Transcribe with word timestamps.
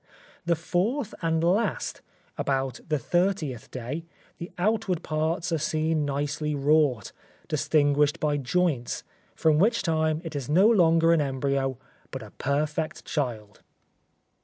The 0.47 0.55
fourth, 0.55 1.13
and 1.21 1.43
last, 1.43 2.01
about 2.35 2.79
the 2.89 2.97
thirtieth 2.97 3.69
day, 3.69 4.03
the 4.39 4.49
outward 4.57 5.03
parts 5.03 5.51
are 5.51 5.59
seen 5.59 6.05
nicely 6.05 6.55
wrought, 6.55 7.11
distinguished 7.47 8.19
by 8.19 8.37
joints, 8.37 9.03
from 9.35 9.59
which 9.59 9.83
time 9.83 10.19
it 10.23 10.35
is 10.35 10.49
no 10.49 10.67
longer 10.67 11.13
an 11.13 11.21
embryo, 11.21 11.77
but 12.09 12.23
a 12.23 12.31
perfect 12.39 13.05
child. 13.05 13.61